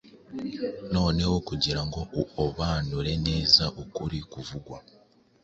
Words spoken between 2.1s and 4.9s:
uobanure neza ukuri kuvugwa